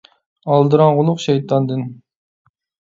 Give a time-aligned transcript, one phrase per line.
[0.53, 1.87] ئالدىراڭغۇلۇق شەيتاندىن.